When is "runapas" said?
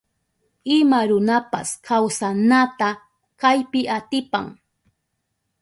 1.11-1.69